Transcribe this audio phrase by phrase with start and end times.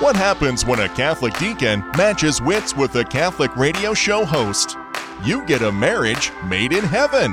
[0.00, 4.76] What happens when a Catholic deacon matches wits with a Catholic radio show host?
[5.22, 7.32] You get a marriage made in heaven.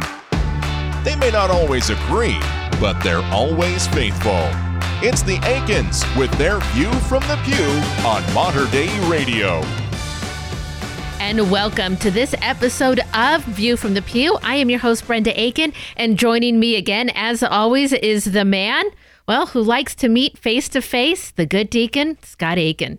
[1.03, 2.37] They may not always agree,
[2.79, 4.49] but they're always faithful.
[5.01, 9.61] It's the Aikins with their view from the pew on Mater Dei Radio.
[11.19, 14.37] And welcome to this episode of View from the Pew.
[14.43, 18.85] I am your host, Brenda Aikin, and joining me again, as always, is the man
[19.29, 22.97] well, who likes to meet face to face, the good deacon, Scott Aikin.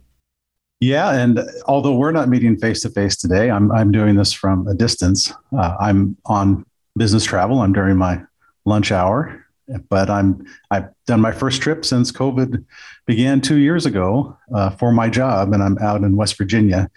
[0.78, 4.68] Yeah, and although we're not meeting face to face today, I'm I'm doing this from
[4.68, 5.32] a distance.
[5.52, 6.64] Uh, I'm on
[6.96, 7.60] business travel.
[7.60, 8.22] I'm during my
[8.64, 9.44] lunch hour,
[9.88, 12.64] but I'm I've done my first trip since COVID
[13.06, 16.88] began two years ago uh, for my job, and I'm out in West Virginia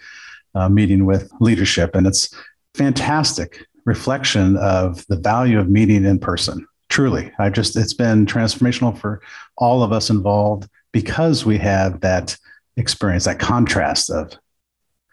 [0.54, 2.32] uh, meeting with leadership, and it's
[2.74, 8.96] fantastic reflection of the value of meeting in person truly i just it's been transformational
[8.96, 9.20] for
[9.56, 12.36] all of us involved because we have that
[12.76, 14.30] experience that contrast of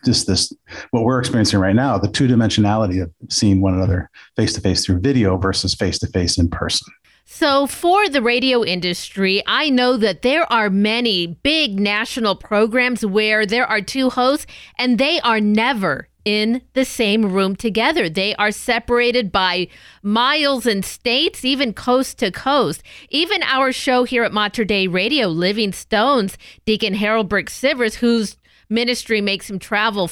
[0.06, 0.54] just this
[0.92, 4.86] what we're experiencing right now the two dimensionality of seeing one another face to face
[4.86, 6.88] through video versus face to face in person.
[7.24, 13.46] So, for the radio industry, I know that there are many big national programs where
[13.46, 18.10] there are two hosts and they are never in the same room together.
[18.10, 19.68] They are separated by
[20.04, 22.84] miles and states, even coast to coast.
[23.10, 28.38] Even our show here at Mater Dei Radio, Living Stones, Deacon Harold Burke-Sivers, whose
[28.70, 30.10] ministry makes him travel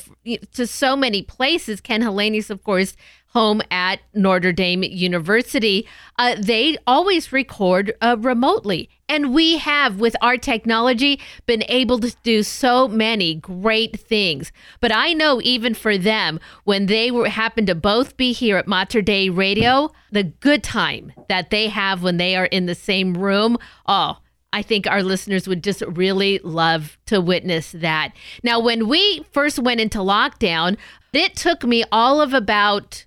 [0.52, 1.80] to so many places.
[1.80, 2.96] Ken Helenis, of course,
[3.30, 8.90] home at Notre Dame University, uh, they always record uh, remotely.
[9.08, 14.52] And we have, with our technology, been able to do so many great things.
[14.82, 18.68] But I know even for them, when they were happen to both be here at
[18.68, 23.16] Mater Dei Radio, the good time that they have when they are in the same
[23.16, 24.20] room, oh,
[24.52, 28.14] I think our listeners would just really love to witness that.
[28.44, 30.78] Now, when we first went into lockdown,
[31.14, 33.06] it took me all of about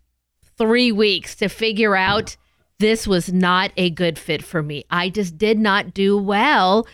[0.63, 2.37] three weeks to figure out
[2.79, 4.85] this was not a good fit for me.
[4.91, 6.87] I just did not do well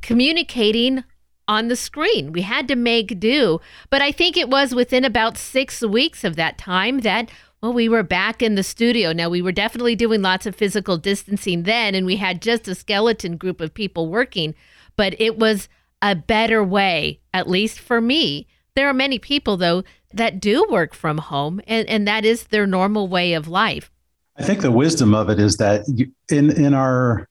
[0.00, 1.02] communicating
[1.48, 2.30] on the screen.
[2.32, 3.60] We had to make do.
[3.90, 7.28] But I think it was within about six weeks of that time that,
[7.60, 9.12] well, we were back in the studio.
[9.12, 12.76] Now, we were definitely doing lots of physical distancing then, and we had just a
[12.76, 14.54] skeleton group of people working,
[14.94, 15.68] but it was
[16.00, 18.46] a better way, at least for me.
[18.76, 22.66] There are many people, though, that do work from home, and, and that is their
[22.66, 23.90] normal way of life.
[24.38, 25.86] I think the wisdom of it is that
[26.30, 27.26] in in our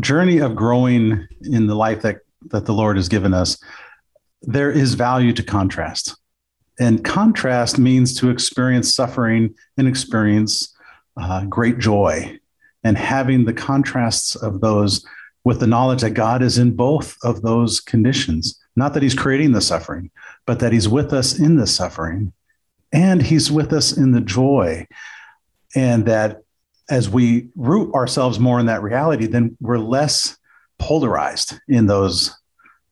[0.00, 3.58] journey of growing in the life that that the Lord has given us,
[4.42, 6.16] there is value to contrast,
[6.80, 10.74] and contrast means to experience suffering and experience
[11.18, 12.38] uh, great joy,
[12.82, 15.04] and having the contrasts of those
[15.44, 18.58] with the knowledge that God is in both of those conditions.
[18.74, 20.10] Not that He's creating the suffering,
[20.46, 22.32] but that He's with us in the suffering,
[22.92, 24.86] and He's with us in the joy
[25.76, 26.42] and that
[26.88, 30.36] as we root ourselves more in that reality, then we're less
[30.78, 32.36] polarized in those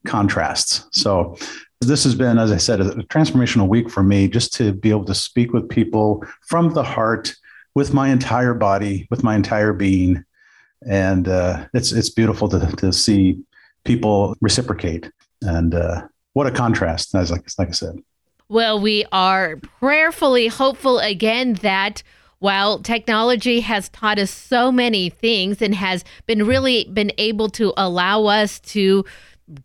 [0.07, 0.87] contrasts.
[0.93, 1.37] So
[1.81, 5.05] this has been, as I said, a transformational week for me just to be able
[5.07, 7.35] to speak with people from the heart,
[7.75, 10.25] with my entire body, with my entire being.
[10.87, 13.39] And uh, it's it's beautiful to, to see
[13.85, 15.11] people reciprocate.
[15.41, 17.97] And uh, what a contrast, as like, like I said.
[18.49, 22.03] Well, we are prayerfully hopeful again that
[22.41, 27.73] while technology has taught us so many things and has been really been able to
[27.77, 29.05] allow us to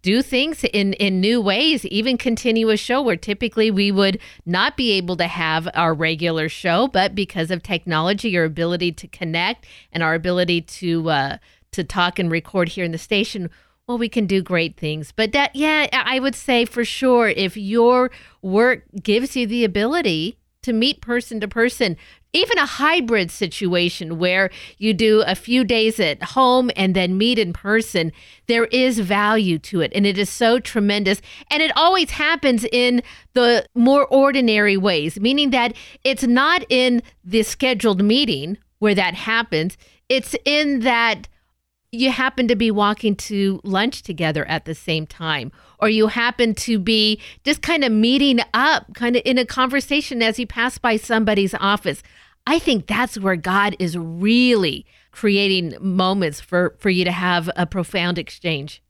[0.02, 4.76] do things in in new ways even continue a show where typically we would not
[4.76, 9.66] be able to have our regular show but because of technology your ability to connect
[9.94, 11.38] and our ability to uh
[11.72, 13.50] to talk and record here in the station
[13.90, 17.58] well we can do great things but that yeah i would say for sure if
[17.58, 18.12] your
[18.42, 21.98] work gives you the ability to meet person to person
[22.32, 27.40] even a hybrid situation where you do a few days at home and then meet
[27.40, 28.12] in person,
[28.48, 29.92] there is value to it.
[29.96, 31.22] And it is so tremendous.
[31.50, 33.02] And it always happens in
[33.34, 39.76] the more ordinary ways, meaning that it's not in the scheduled meeting where that happens,
[40.08, 41.28] it's in that
[41.92, 46.54] you happen to be walking to lunch together at the same time or you happen
[46.54, 50.78] to be just kind of meeting up kind of in a conversation as you pass
[50.78, 52.04] by somebody's office.
[52.46, 57.66] I think that's where god is really creating moments for for you to have a
[57.66, 58.84] profound exchange.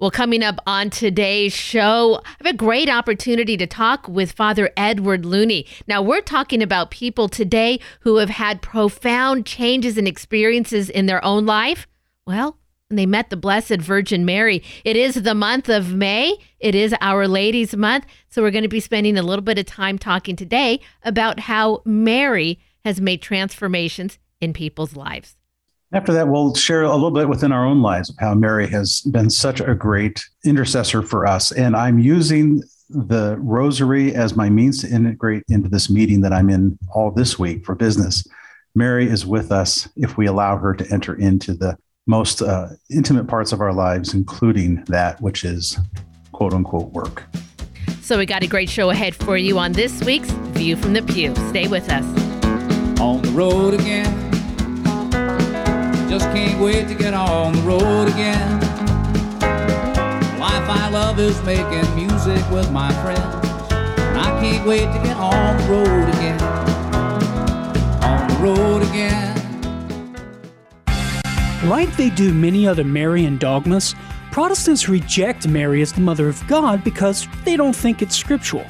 [0.00, 4.70] Well, coming up on today's show, I have a great opportunity to talk with Father
[4.76, 5.66] Edward Looney.
[5.86, 11.24] Now, we're talking about people today who have had profound changes and experiences in their
[11.24, 11.86] own life
[12.26, 12.58] well,
[12.90, 14.62] and they met the Blessed Virgin Mary.
[14.84, 16.36] It is the month of May.
[16.60, 18.06] It is Our Lady's month.
[18.28, 21.82] So we're going to be spending a little bit of time talking today about how
[21.84, 25.36] Mary has made transformations in people's lives.
[25.92, 29.00] After that, we'll share a little bit within our own lives of how Mary has
[29.02, 31.52] been such a great intercessor for us.
[31.52, 36.50] And I'm using the rosary as my means to integrate into this meeting that I'm
[36.50, 38.26] in all this week for business.
[38.74, 43.26] Mary is with us if we allow her to enter into the most uh, intimate
[43.26, 45.78] parts of our lives, including that which is
[46.32, 47.24] quote unquote work.
[48.02, 51.02] So, we got a great show ahead for you on this week's View from the
[51.02, 51.34] Pew.
[51.48, 52.04] Stay with us.
[53.00, 54.04] On the road again.
[56.08, 58.60] Just can't wait to get on the road again.
[60.38, 63.72] Life I love is making music with my friends.
[63.72, 66.42] And I can't wait to get on the road again.
[68.04, 69.43] On the road again.
[71.66, 73.94] Like they do many other Marian dogmas,
[74.30, 78.66] Protestants reject Mary as the Mother of God because they don't think it's scriptural.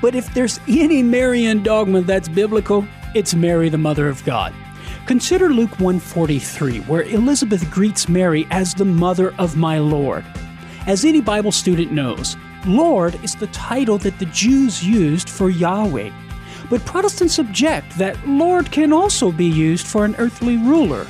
[0.00, 4.54] But if there's any Marian dogma that's biblical, it's Mary the Mother of God.
[5.04, 10.24] Consider Luke 143, where Elizabeth greets Mary as the Mother of my Lord.
[10.86, 16.10] As any Bible student knows, Lord is the title that the Jews used for Yahweh.
[16.70, 21.06] But Protestants object that Lord can also be used for an earthly ruler.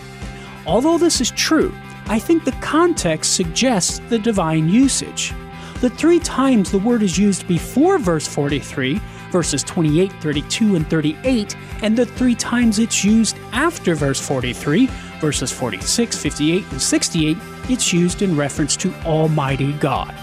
[0.67, 1.75] Although this is true,
[2.07, 5.33] I think the context suggests the divine usage.
[5.81, 9.01] The three times the word is used before verse 43,
[9.33, 14.89] verses 28, 32, and 38, and the three times it's used after verse 43,
[15.21, 17.37] verses 46, 58, and 68,
[17.69, 20.15] it's used in reference to Almighty God.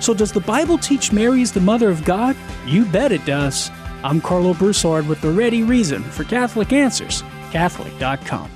[0.00, 2.36] So, does the Bible teach Mary is the Mother of God?
[2.66, 3.70] You bet it does.
[4.04, 8.55] I'm Karlo Broussard with the ready reason for Catholic Answers, Catholic.com.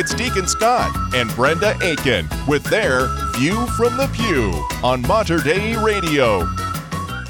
[0.00, 4.50] It's Deacon Scott and Brenda Aikin with their View from the Pew
[4.82, 6.38] on Mater Dei Radio.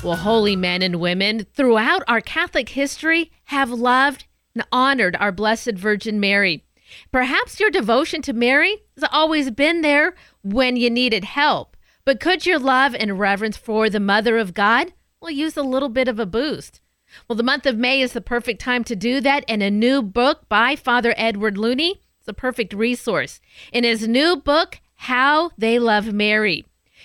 [0.05, 5.73] Well, holy men and women throughout our Catholic history have loved and honored our Blessed
[5.73, 6.65] Virgin Mary.
[7.11, 10.15] Perhaps your devotion to Mary has always been there
[10.45, 14.93] when you needed help, but could your love and reverence for the Mother of God
[15.21, 16.81] well use a little bit of a boost?
[17.27, 20.03] Well, the month of May is the perfect time to do that, and a new
[20.03, 22.01] book by Father Edward Looney
[22.31, 23.41] a perfect resource.
[23.73, 26.65] In his new book, How They Love Mary,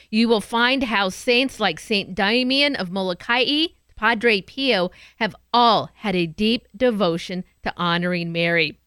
[0.10, 3.68] you will find how saints like Saint Damien of Molokai,
[3.98, 8.80] Padre Pio have all had a deep devotion to honoring Mary.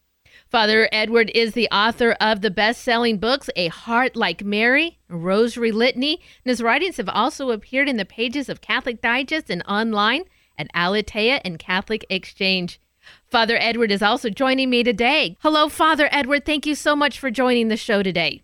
[0.49, 5.73] Father Edward is the author of the best selling books, A Heart Like Mary, Rosary
[5.73, 10.23] Litany, and his writings have also appeared in the pages of Catholic Digest and online
[10.57, 12.81] at Aleteia and Catholic Exchange.
[13.31, 15.37] Father Edward is also joining me today.
[15.41, 16.47] Hello, Father Edward.
[16.47, 18.43] Thank you so much for joining the show today.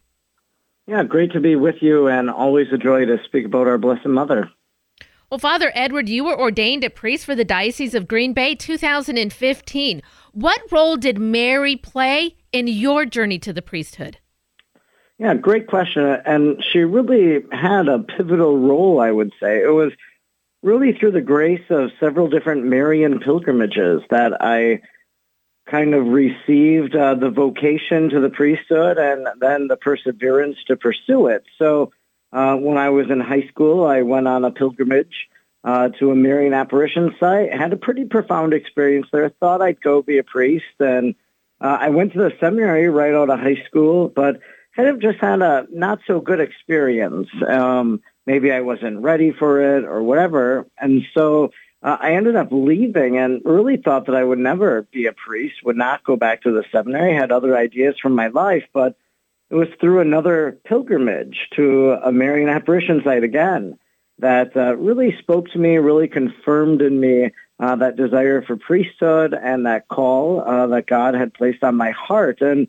[0.87, 4.05] Yeah, great to be with you and always a joy to speak about our Blessed
[4.05, 4.51] Mother.
[5.31, 10.03] Well, Father Edward, you were ordained a priest for the Diocese of Green Bay 2015.
[10.33, 14.19] What role did Mary play in your journey to the priesthood?
[15.19, 16.05] Yeah, great question.
[16.27, 19.63] And she really had a pivotal role, I would say.
[19.63, 19.93] It was
[20.65, 24.81] really through the grace of several different Marian pilgrimages that I
[25.71, 31.27] kind of received uh, the vocation to the priesthood and then the perseverance to pursue
[31.27, 31.45] it.
[31.59, 31.93] So
[32.33, 35.29] uh, when I was in high school, I went on a pilgrimage
[35.65, 37.53] uh, to a Marian apparition site.
[37.53, 39.29] Had a pretty profound experience there.
[39.29, 41.15] Thought I'd go be a priest, and
[41.61, 44.41] uh, I went to the seminary right out of high school, but
[44.75, 47.29] kind of just had a not so good experience.
[47.47, 50.67] Um, maybe I wasn't ready for it or whatever.
[50.79, 51.51] And so
[51.83, 55.57] uh, I ended up leaving and really thought that I would never be a priest,
[55.65, 58.97] would not go back to the seminary, had other ideas from my life, but
[59.51, 63.79] it was through another pilgrimage to a Marian apparition site again
[64.19, 69.35] that uh, really spoke to me, really confirmed in me uh, that desire for priesthood
[69.35, 72.41] and that call uh, that God had placed on my heart.
[72.41, 72.69] And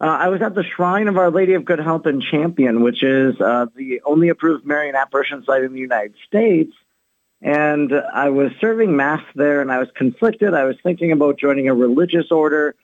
[0.00, 3.02] uh, I was at the Shrine of Our Lady of Good Help in Champion, which
[3.02, 6.72] is uh, the only approved Marian apparition site in the United States.
[7.42, 10.54] And I was serving Mass there and I was conflicted.
[10.54, 12.74] I was thinking about joining a religious order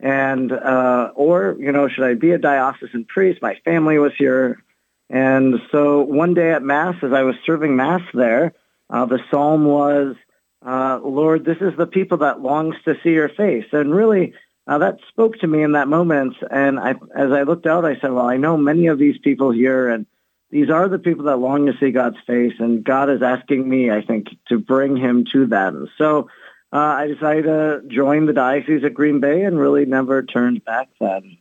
[0.00, 3.42] and, uh, or, you know, should I be a diocesan priest?
[3.42, 4.62] My family was here.
[5.10, 8.52] And so one day at Mass, as I was serving Mass there,
[8.90, 10.16] uh, the psalm was,
[10.64, 13.66] uh, Lord, this is the people that longs to see your face.
[13.72, 14.34] And really,
[14.68, 16.36] uh, that spoke to me in that moment.
[16.50, 19.50] And I, as I looked out, I said, well, I know many of these people
[19.50, 20.06] here, and
[20.50, 22.52] these are the people that long to see God's face.
[22.58, 25.88] And God is asking me, I think, to bring him to them.
[25.96, 26.28] So
[26.70, 30.88] uh, I decided to join the Diocese of Green Bay and really never turned back
[31.00, 31.38] then.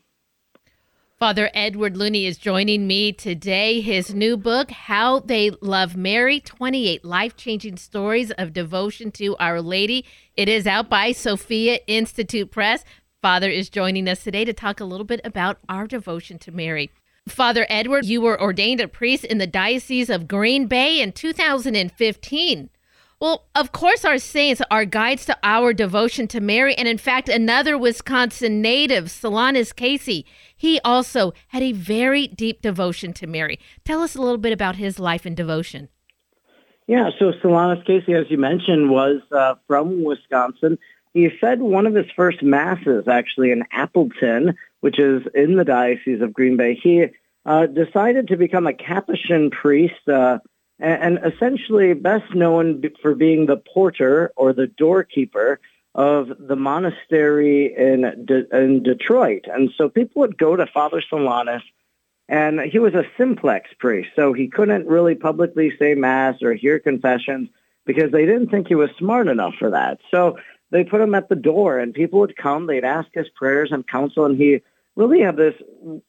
[1.19, 3.81] Father Edward Looney is joining me today.
[3.81, 9.59] His new book, How They Love Mary 28 Life Changing Stories of Devotion to Our
[9.59, 10.05] Lady.
[10.35, 12.85] It is out by Sophia Institute Press.
[13.27, 16.91] Father is joining us today to talk a little bit about our devotion to Mary.
[17.27, 22.69] Father Edward, you were ordained a priest in the Diocese of Green Bay in 2015.
[23.19, 26.73] Well, of course, our saints are guides to our devotion to Mary.
[26.75, 33.11] And in fact, another Wisconsin native, Solanus Casey, he also had a very deep devotion
[33.11, 33.59] to Mary.
[33.83, 35.89] Tell us a little bit about his life and devotion.
[36.87, 40.77] Yeah, so Solanus Casey, as you mentioned, was uh, from Wisconsin.
[41.17, 46.21] He said one of his first masses, actually in Appleton, which is in the Diocese
[46.21, 46.75] of Green Bay.
[46.75, 47.07] He
[47.43, 50.07] uh, decided to become a Capuchin priest.
[50.07, 50.37] Uh,
[50.79, 55.59] and, essentially best known for being the porter or the doorkeeper
[55.95, 59.45] of the monastery in, De- in Detroit.
[59.51, 61.63] And so people would go to Father Solanus,
[62.29, 66.77] and he was a simplex priest, so he couldn't really publicly say Mass or hear
[66.77, 67.49] confessions
[67.87, 69.97] because they didn't think he was smart enough for that.
[70.11, 70.37] So
[70.71, 73.87] they put him at the door, and people would come, they'd ask his prayers and
[73.87, 74.61] counsel, and he
[74.95, 75.53] really had this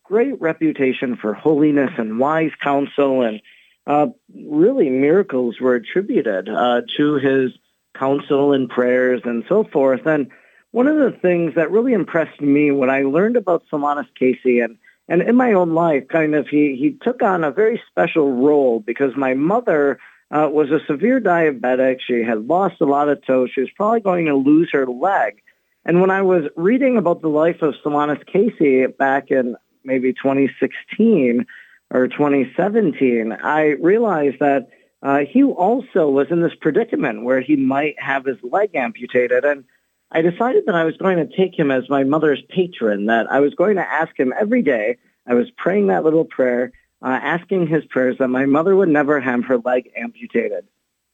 [0.02, 3.40] great reputation for holiness and wise counsel and
[3.86, 7.52] uh, really miracles were attributed uh, to his
[7.94, 10.06] counsel and prayers and so forth.
[10.06, 10.30] And
[10.72, 14.76] one of the things that really impressed me when I learned about Solanus Casey and
[15.10, 18.78] and in my own life, kind of, he, he took on a very special role
[18.78, 19.98] because my mother
[20.30, 21.99] uh, was a severe diabetic.
[22.06, 23.50] She had lost a lot of toes.
[23.54, 25.42] She was probably going to lose her leg.
[25.85, 31.47] And when I was reading about the life of Solanus Casey back in maybe 2016,
[31.90, 34.68] or 2017, I realized that
[35.02, 39.44] uh, he also was in this predicament where he might have his leg amputated.
[39.44, 39.64] And
[40.11, 43.40] I decided that I was going to take him as my mother's patron, that I
[43.40, 44.99] was going to ask him every day.
[45.26, 49.21] I was praying that little prayer, uh, asking his prayers that my mother would never
[49.21, 50.67] have her leg amputated.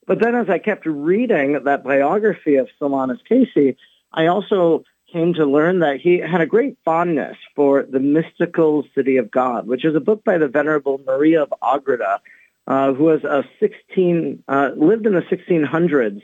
[0.06, 3.76] But then as I kept reading that biography of Solanus Casey,
[4.12, 9.16] I also came to learn that he had a great fondness for the mystical city
[9.16, 12.20] of God, which is a book by the Venerable Maria of Agreda,
[12.66, 16.22] uh, who was a 16, uh, lived in the 1600s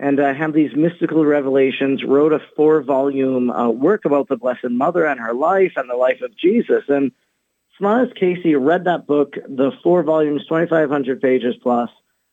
[0.00, 5.06] and uh, had these mystical revelations, wrote a four-volume uh, work about the Blessed Mother
[5.06, 6.82] and her life and the life of Jesus.
[6.88, 7.12] And
[7.80, 11.90] Solanus Casey read that book, the four volumes, 2,500 pages plus,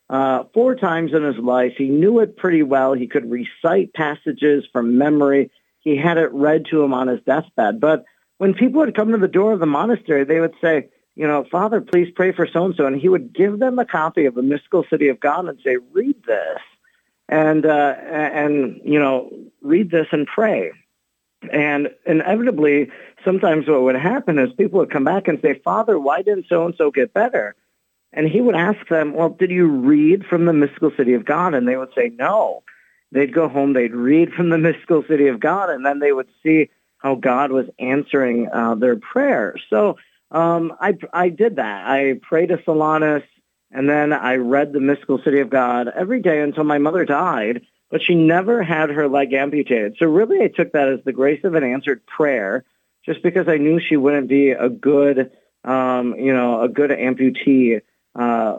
[0.09, 1.73] uh, four times in his life.
[1.77, 2.93] He knew it pretty well.
[2.93, 7.79] He could recite passages from memory he had it read to him on his deathbed.
[7.79, 8.05] But
[8.37, 11.45] when people would come to the door of the monastery, they would say, you know,
[11.51, 12.85] Father, please pray for so-and-so.
[12.85, 15.77] And he would give them a copy of the mystical city of God and say,
[15.91, 16.59] read this.
[17.27, 19.31] And, uh, and, you know,
[19.61, 20.71] read this and pray.
[21.51, 22.91] And inevitably,
[23.23, 26.91] sometimes what would happen is people would come back and say, Father, why didn't so-and-so
[26.91, 27.55] get better?
[28.11, 31.53] And he would ask them, well, did you read from the mystical city of God?
[31.53, 32.63] And they would say, no
[33.11, 36.29] they'd go home, they'd read from the mystical city of God, and then they would
[36.43, 39.61] see how God was answering uh, their prayers.
[39.69, 39.97] So
[40.31, 41.89] um, I, I did that.
[41.89, 43.23] I prayed to Solanus,
[43.71, 47.61] and then I read the mystical city of God every day until my mother died,
[47.89, 49.95] but she never had her leg amputated.
[49.99, 52.65] So really I took that as the grace of an answered prayer,
[53.05, 55.31] just because I knew she wouldn't be a good,
[55.63, 57.81] um, you know, a good amputee
[58.15, 58.57] uh,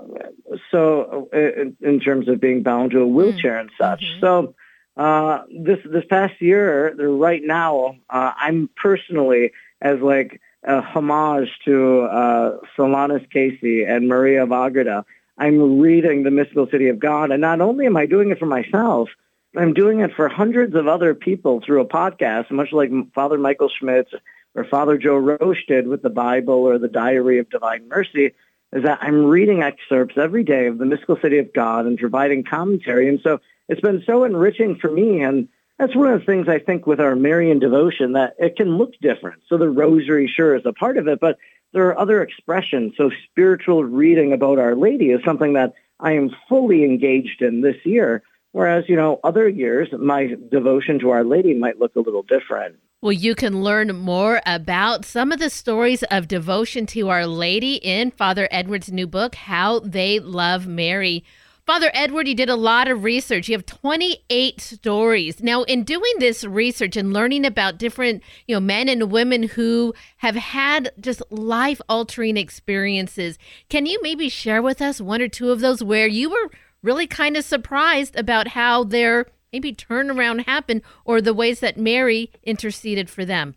[0.70, 4.00] so uh, in, in, terms of being bound to a wheelchair and such.
[4.00, 4.20] Mm-hmm.
[4.20, 4.54] So
[4.96, 11.50] uh, this this past year, the right now, uh, I'm personally as like a homage
[11.64, 15.04] to uh, Solanus Casey and Maria of Agreda.
[15.40, 18.44] I'm reading the Mystical City of God, and not only am I doing it for
[18.44, 19.08] myself,
[19.56, 23.70] I'm doing it for hundreds of other people through a podcast, much like Father Michael
[23.70, 24.12] Schmitz
[24.54, 28.34] or Father Joe Roche did with the Bible or the Diary of Divine Mercy
[28.72, 32.44] is that I'm reading excerpts every day of the mystical city of God and providing
[32.44, 33.08] commentary.
[33.08, 35.22] And so it's been so enriching for me.
[35.22, 38.76] And that's one of the things I think with our Marian devotion that it can
[38.76, 39.42] look different.
[39.48, 41.38] So the rosary sure is a part of it, but
[41.72, 42.94] there are other expressions.
[42.96, 47.76] So spiritual reading about Our Lady is something that I am fully engaged in this
[47.84, 48.22] year.
[48.52, 52.76] Whereas, you know, other years, my devotion to Our Lady might look a little different.
[53.02, 57.76] Well, you can learn more about some of the stories of devotion to Our Lady
[57.76, 61.24] in Father Edward's new book, How They Love Mary.
[61.66, 63.48] Father Edward, you did a lot of research.
[63.48, 65.42] You have 28 stories.
[65.42, 69.94] Now, in doing this research and learning about different, you know, men and women who
[70.18, 73.38] have had just life-altering experiences,
[73.68, 76.50] can you maybe share with us one or two of those where you were
[76.82, 82.30] really kind of surprised about how their maybe turnaround happened or the ways that Mary
[82.42, 83.54] interceded for them.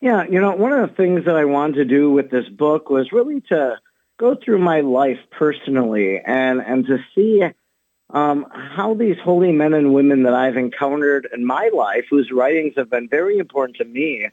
[0.00, 2.88] Yeah, you know, one of the things that I wanted to do with this book
[2.88, 3.78] was really to
[4.18, 7.42] go through my life personally and, and to see
[8.10, 12.74] um, how these holy men and women that I've encountered in my life, whose writings
[12.76, 14.28] have been very important to me,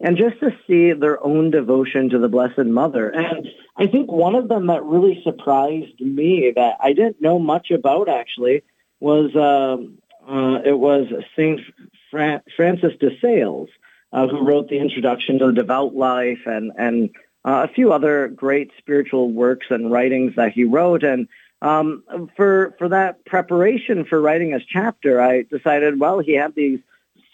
[0.00, 3.08] and just to see their own devotion to the Blessed Mother.
[3.10, 7.70] And I think one of them that really surprised me that I didn't know much
[7.70, 8.62] about actually
[8.98, 11.06] was um, uh, it was
[11.36, 11.60] Saint
[12.10, 13.68] Fran- Francis de Sales
[14.12, 17.10] uh, who wrote the introduction to the devout life and and
[17.44, 21.02] uh, a few other great spiritual works and writings that he wrote.
[21.02, 21.28] And
[21.62, 22.02] um,
[22.36, 26.80] for for that preparation for writing his chapter, I decided, well, he had these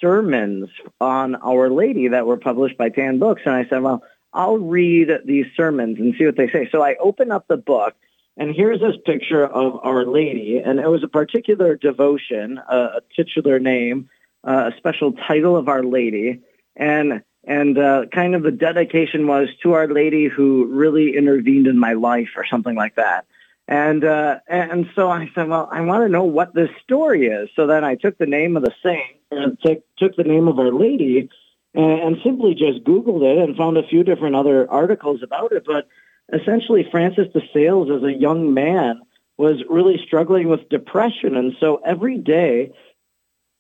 [0.00, 0.68] sermons
[1.00, 3.42] on Our Lady that were published by Tan Books.
[3.44, 6.68] And I said, well, I'll read these sermons and see what they say.
[6.70, 7.94] So I open up the book,
[8.36, 10.58] and here's this picture of Our Lady.
[10.58, 14.10] And it was a particular devotion, a, titular name,
[14.46, 16.42] uh, a special title of Our Lady.
[16.76, 21.78] And and uh, kind of the dedication was to Our Lady who really intervened in
[21.78, 23.26] my life or something like that.
[23.68, 27.48] And uh, and so I said, well, I want to know what this story is.
[27.56, 30.58] So then I took the name of the saint and t- took the name of
[30.58, 31.28] Our Lady
[31.74, 35.64] and, and simply just Googled it and found a few different other articles about it.
[35.64, 35.88] But
[36.32, 39.00] essentially, Francis de Sales, as a young man,
[39.36, 42.72] was really struggling with depression, and so every day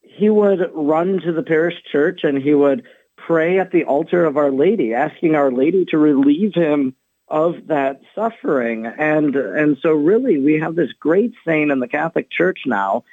[0.02, 2.84] he would run to the parish church and he would
[3.26, 6.94] pray at the altar of Our Lady, asking Our Lady to relieve him
[7.28, 8.86] of that suffering.
[8.86, 13.04] And, and so really we have this great saint in the Catholic Church now,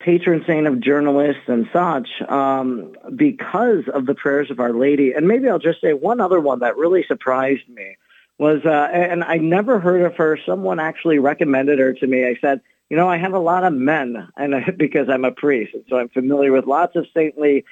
[0.00, 5.12] patron saint of journalists and such, um, because of the prayers of Our Lady.
[5.12, 7.96] And maybe I'll just say one other one that really surprised me
[8.38, 10.38] was, uh, and I never heard of her.
[10.46, 12.26] Someone actually recommended her to me.
[12.26, 15.74] I said, you know, I have a lot of men, and because I'm a priest,
[15.74, 17.64] and so I'm familiar with lots of saintly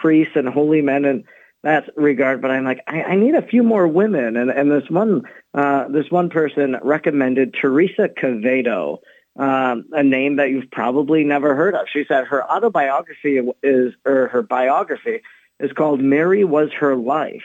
[0.00, 1.24] priests and holy men, and
[1.62, 4.36] that regard, but I'm like, I, I need a few more women.
[4.36, 8.98] And, and this one, uh, this one person recommended Teresa Quevedo,
[9.36, 11.86] um, a name that you've probably never heard of.
[11.92, 15.22] She said her autobiography is, or her biography
[15.58, 17.44] is called Mary Was Her Life.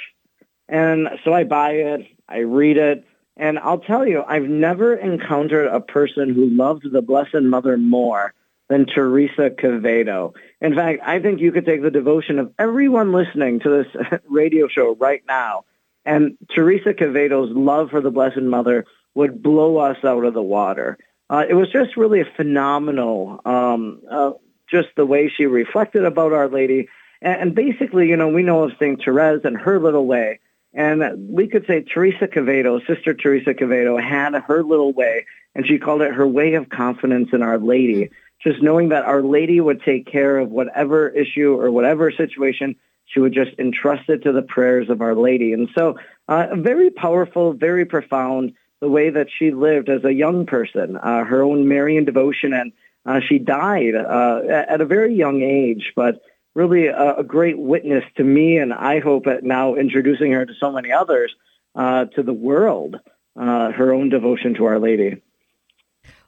[0.70, 3.04] And so I buy it, I read it,
[3.38, 8.34] and I'll tell you, I've never encountered a person who loved the Blessed Mother more
[8.72, 10.34] than Teresa Quevedo.
[10.62, 14.70] In fact, I think you could take the devotion of everyone listening to this radio
[14.70, 15.66] show right now,
[16.06, 20.98] and Teresa Quevedo's love for the Blessed Mother would blow us out of the water.
[21.30, 24.32] Uh, it was just really a phenomenal, um, uh,
[24.70, 26.88] just the way she reflected about Our Lady.
[27.22, 29.04] And, and basically, you know, we know of St.
[29.04, 30.40] Therese and her little way.
[30.74, 35.78] And we could say Teresa Quevedo, Sister Teresa Quevedo, had her little way, and she
[35.78, 38.10] called it her way of confidence in Our Lady
[38.44, 42.76] just knowing that Our Lady would take care of whatever issue or whatever situation,
[43.06, 45.54] she would just entrust it to the prayers of Our Lady.
[45.54, 50.46] And so uh, very powerful, very profound, the way that she lived as a young
[50.46, 52.72] person, uh, her own Marian devotion, and
[53.06, 56.22] uh, she died uh, at a very young age, but
[56.56, 60.54] really a, a, great witness to me, and I hope at now introducing her to
[60.60, 61.34] so many others,
[61.76, 62.98] uh, to the world,
[63.40, 65.22] uh, her own devotion to Our Lady.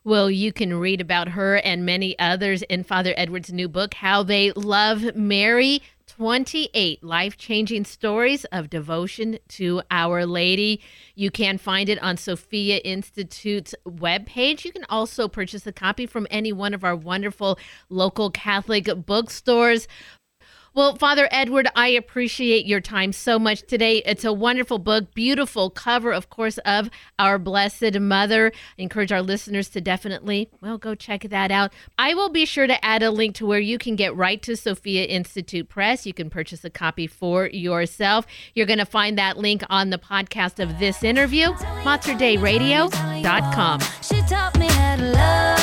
[0.06, 4.22] Well, you can read about her and many others in Father Edward's new book, How
[4.22, 10.82] They Love Mary 28 Life Changing Stories of Devotion to Our Lady.
[11.16, 14.66] You can find it on Sophia Institute's webpage.
[14.66, 19.88] You can also purchase a copy from any one of our wonderful local Catholic bookstores.
[20.76, 24.02] Well, Father Edward, I appreciate your time so much today.
[24.08, 28.52] It's a wonderful book, beautiful cover, of course, of our Blessed Mother.
[28.80, 31.72] I encourage our listeners to definitely, well, go check that out.
[32.00, 34.58] I will be sure to add a link to where you can get right to
[34.58, 36.08] Sophia Institute Press.
[36.08, 38.26] You can purchase a copy for yourself.
[38.56, 41.50] You're going to find that link on the podcast of this interview,
[41.84, 43.80] materdeiradio.com.
[44.02, 45.63] She taught me how to love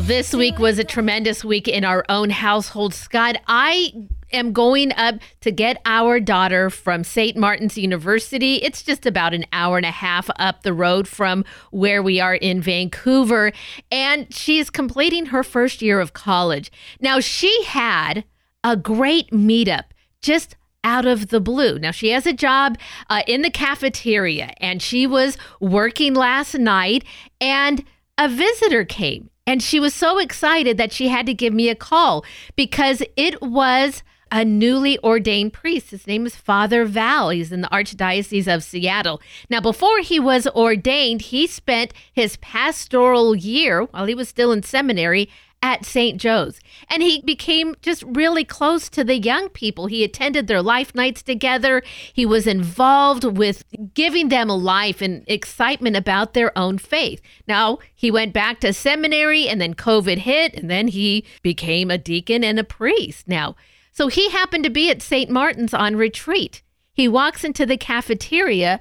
[0.00, 2.94] this week was a tremendous week in our own household.
[2.94, 3.92] Scott, I
[4.32, 7.36] am going up to get our daughter from St.
[7.36, 8.56] Martin's University.
[8.56, 12.36] It's just about an hour and a half up the road from where we are
[12.36, 13.52] in Vancouver.
[13.90, 16.72] And she's completing her first year of college.
[17.00, 18.24] Now, she had
[18.64, 19.84] a great meetup
[20.20, 21.78] just out of the blue.
[21.78, 22.78] Now, she has a job
[23.10, 27.04] uh, in the cafeteria and she was working last night,
[27.40, 27.84] and
[28.16, 29.28] a visitor came.
[29.46, 32.24] And she was so excited that she had to give me a call
[32.54, 35.90] because it was a newly ordained priest.
[35.90, 37.30] His name is Father Val.
[37.30, 39.20] He's in the Archdiocese of Seattle.
[39.50, 44.62] Now, before he was ordained, he spent his pastoral year while he was still in
[44.62, 45.28] seminary
[45.62, 46.20] at St.
[46.20, 46.58] Joe's.
[46.90, 49.86] And he became just really close to the young people.
[49.86, 51.82] He attended their life nights together.
[52.12, 57.22] He was involved with giving them a life and excitement about their own faith.
[57.46, 61.98] Now, he went back to seminary and then COVID hit, and then he became a
[61.98, 63.28] deacon and a priest.
[63.28, 63.54] Now,
[63.92, 65.30] so he happened to be at St.
[65.30, 66.62] Martin's on retreat.
[66.92, 68.80] He walks into the cafeteria.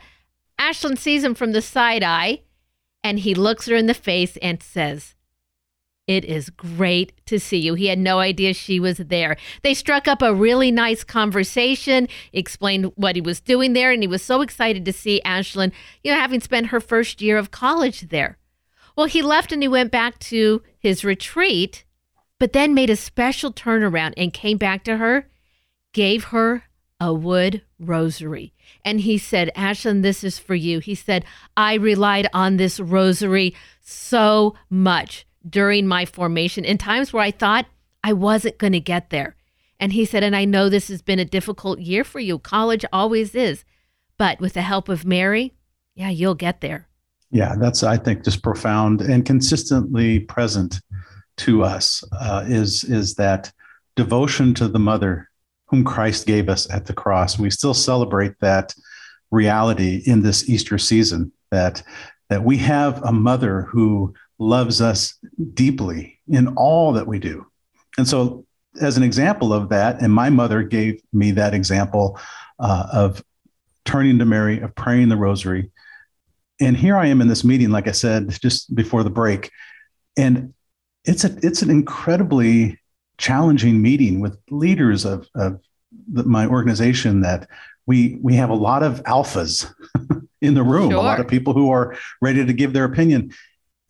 [0.60, 2.42] Ashlyn sees him from the side eye,
[3.04, 5.16] and he looks her in the face and says,
[6.08, 7.74] it is great to see you.
[7.76, 9.38] He had no idea she was there.
[9.62, 14.08] They struck up a really nice conversation, explained what he was doing there, and he
[14.08, 15.72] was so excited to see Ashlyn,
[16.04, 18.38] you know, having spent her first year of college there.
[18.96, 21.86] Well, he left and he went back to his retreat
[22.42, 25.28] but then made a special turnaround and came back to her,
[25.94, 26.64] gave her
[27.00, 28.52] a wood rosary.
[28.84, 30.80] And he said, Ashlyn, this is for you.
[30.80, 31.24] He said,
[31.56, 37.66] I relied on this rosary so much during my formation in times where I thought
[38.04, 39.36] I wasn't going to get there.
[39.80, 42.38] And he said, and I know this has been a difficult year for you.
[42.38, 43.66] College always is.
[44.18, 45.56] But with the help of Mary,
[45.96, 46.88] yeah, you'll get there.
[47.32, 50.80] Yeah, that's, I think, just profound and consistently present
[51.38, 53.52] to us uh, is is that
[53.96, 55.30] devotion to the mother
[55.66, 57.40] whom Christ gave us at the cross.
[57.40, 58.76] We still celebrate that
[59.32, 61.82] reality in this Easter season that
[62.30, 65.14] that we have a mother who loves us
[65.54, 67.46] deeply in all that we do.
[68.00, 68.44] And so
[68.82, 72.20] as an example of that, and my mother gave me that example
[72.60, 73.24] uh, of
[73.86, 75.70] turning to Mary, of praying the rosary.
[76.60, 79.52] And here I am in this meeting, like I said just before the break,
[80.18, 80.54] and
[81.06, 82.80] it's a it's an incredibly
[83.18, 85.60] challenging meeting with leaders of, of
[86.12, 87.48] the, my organization that
[87.86, 89.72] we we have a lot of alphas
[90.42, 91.00] in the room, sure.
[91.00, 93.32] a lot of people who are ready to give their opinion,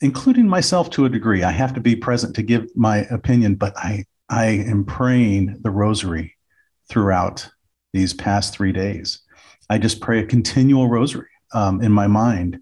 [0.01, 1.43] including myself to a degree.
[1.43, 5.71] I have to be present to give my opinion, but I I am praying the
[5.71, 6.37] rosary
[6.89, 7.49] throughout
[7.93, 9.19] these past three days.
[9.69, 12.59] I just pray a continual rosary um, in my mind.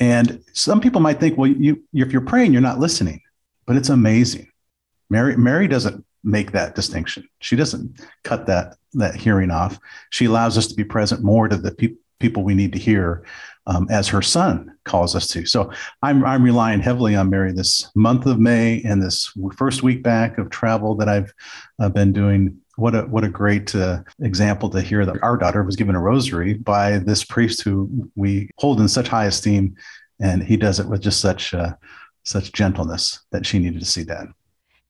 [0.00, 3.20] And some people might think, well, you, if you're praying, you're not listening
[3.68, 4.48] but it's amazing.
[5.10, 7.28] Mary Mary doesn't make that distinction.
[7.40, 9.78] She doesn't cut that that hearing off.
[10.10, 13.24] She allows us to be present more to the pe- people we need to hear,
[13.68, 15.46] um, as her son calls us to.
[15.46, 15.70] So
[16.02, 20.38] I'm I'm relying heavily on Mary this month of May and this first week back
[20.38, 21.32] of travel that I've
[21.78, 22.58] uh, been doing.
[22.76, 26.00] What a what a great uh, example to hear that our daughter was given a
[26.00, 29.76] rosary by this priest who we hold in such high esteem,
[30.20, 31.54] and he does it with just such.
[31.54, 31.74] Uh,
[32.28, 34.26] such gentleness that she needed to see that.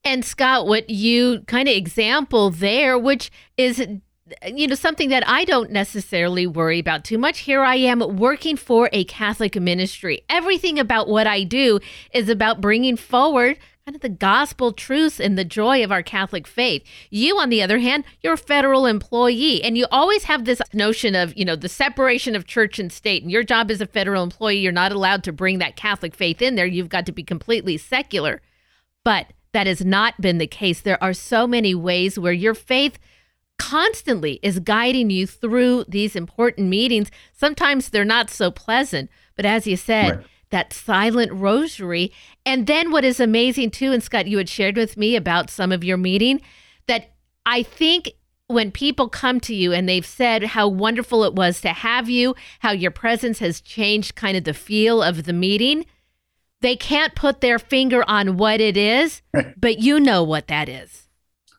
[0.04, 3.86] And Scott, what you kind of example there, which is
[4.46, 7.40] you know something that I don't necessarily worry about too much.
[7.40, 10.22] Here I am working for a Catholic ministry.
[10.28, 11.80] Everything about what I do
[12.12, 16.46] is about bringing forward kind of the gospel truths and the joy of our Catholic
[16.46, 16.82] faith.
[17.08, 21.14] You, on the other hand, you're a federal employee, and you always have this notion
[21.14, 23.22] of, you know, the separation of church and state.
[23.22, 26.42] And your job as a federal employee, you're not allowed to bring that Catholic faith
[26.42, 26.66] in there.
[26.66, 28.42] You've got to be completely secular.
[29.06, 30.82] But that has not been the case.
[30.82, 32.98] There are so many ways where your faith
[33.58, 37.10] constantly is guiding you through these important meetings.
[37.32, 42.12] Sometimes they're not so pleasant, but as you said, right that silent rosary.
[42.44, 45.72] And then what is amazing too, and Scott, you had shared with me about some
[45.72, 46.40] of your meeting,
[46.86, 47.12] that
[47.44, 48.12] I think
[48.46, 52.34] when people come to you and they've said how wonderful it was to have you,
[52.60, 55.84] how your presence has changed kind of the feel of the meeting,
[56.60, 59.20] they can't put their finger on what it is,
[59.56, 61.07] but you know what that is.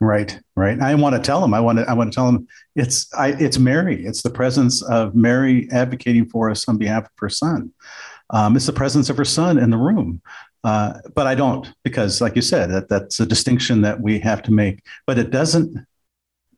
[0.01, 0.79] Right, right.
[0.79, 1.53] I want to tell them.
[1.53, 1.89] I want to.
[1.89, 3.13] I want to tell them it's.
[3.13, 3.29] I.
[3.33, 4.05] It's Mary.
[4.05, 7.73] It's the presence of Mary advocating for us on behalf of her son
[8.31, 10.21] um, it's the presence of her son in the room.
[10.63, 14.43] Uh, but I don't because, like you said, that that's a distinction that we have
[14.43, 14.83] to make.
[15.07, 15.85] But it doesn't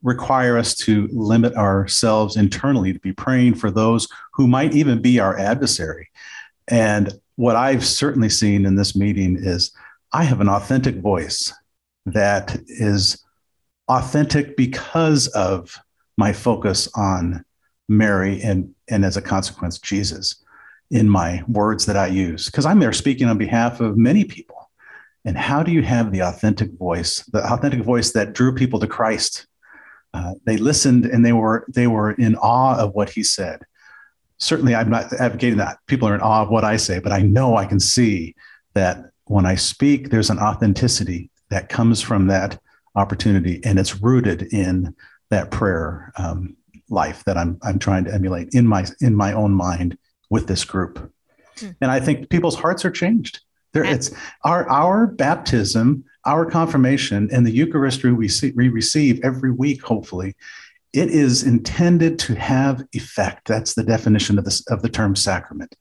[0.03, 5.19] require us to limit ourselves internally to be praying for those who might even be
[5.19, 6.09] our adversary.
[6.67, 9.71] And what I've certainly seen in this meeting is
[10.11, 11.53] I have an authentic voice
[12.07, 13.23] that is
[13.91, 15.77] authentic because of
[16.17, 17.43] my focus on
[17.87, 20.41] Mary and, and as a consequence, Jesus
[20.91, 24.69] in my words that I use, because I'm there speaking on behalf of many people.
[25.23, 28.87] And how do you have the authentic voice, the authentic voice that drew people to
[28.87, 29.47] Christ?
[30.13, 33.61] Uh, they listened and they were they were in awe of what he said.
[34.37, 37.21] Certainly, I'm not advocating that people are in awe of what I say, but I
[37.21, 38.35] know I can see
[38.73, 42.59] that when I speak, there's an authenticity that comes from that
[42.95, 44.95] opportunity, and it's rooted in
[45.29, 46.55] that prayer um,
[46.89, 49.97] life that I'm I'm trying to emulate in my in my own mind
[50.29, 51.11] with this group.
[51.57, 51.75] Mm.
[51.81, 53.41] And I think people's hearts are changed.
[53.73, 54.11] There, it's
[54.43, 59.81] our our baptism, our confirmation, and the Eucharist we, see, we receive every week.
[59.81, 60.35] Hopefully,
[60.93, 63.47] it is intended to have effect.
[63.47, 65.75] That's the definition of this of the term sacrament.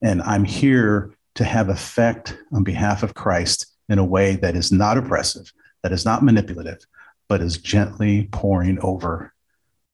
[0.00, 4.70] And I'm here to have effect on behalf of Christ in a way that is
[4.70, 5.52] not oppressive,
[5.84, 6.86] that is not manipulative,
[7.28, 9.34] but is gently pouring over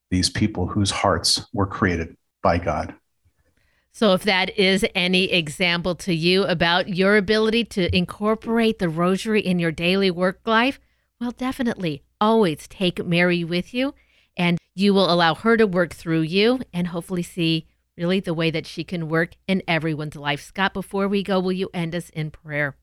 [0.09, 2.94] these people whose hearts were created by God.
[3.92, 9.40] So, if that is any example to you about your ability to incorporate the rosary
[9.40, 10.79] in your daily work life,
[11.20, 13.92] well, definitely always take Mary with you,
[14.37, 18.53] and you will allow her to work through you and hopefully see really the way
[18.53, 20.40] that she can work in everyone's life.
[20.40, 22.76] Scott, before we go, will you end us in prayer?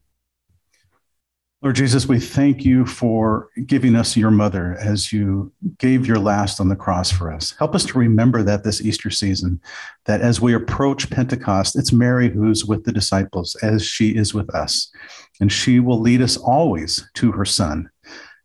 [1.63, 6.59] Lord Jesus, we thank you for giving us your mother as you gave your last
[6.59, 7.55] on the cross for us.
[7.57, 9.59] Help us to remember that this Easter season,
[10.05, 14.53] that as we approach Pentecost, it's Mary who's with the disciples as she is with
[14.53, 14.91] us.
[15.41, 17.89] And she will lead us always to her son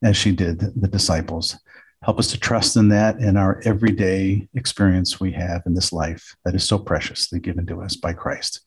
[0.03, 1.59] as she did the disciples.
[2.03, 6.35] Help us to trust in that in our everyday experience we have in this life
[6.47, 8.63] that is so preciously given to us by Christ.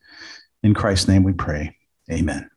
[0.62, 1.76] In Christ's name we pray.
[2.10, 2.48] Amen.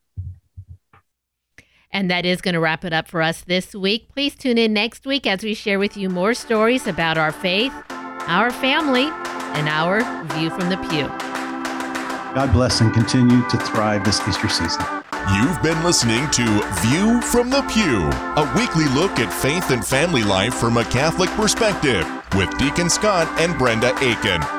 [1.92, 4.10] And that is going to wrap it up for us this week.
[4.14, 7.74] Please tune in next week as we share with you more stories about our faith,
[8.28, 9.10] our family,
[9.58, 10.02] and our
[10.36, 11.08] view from the pew.
[12.36, 14.86] God bless and continue to thrive this Easter season.
[15.34, 16.44] You've been listening to
[16.82, 21.30] View from the Pew, a weekly look at faith and family life from a Catholic
[21.32, 24.59] perspective with Deacon Scott and Brenda Aikin.